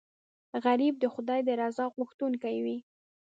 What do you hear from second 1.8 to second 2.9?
غوښتونکی وي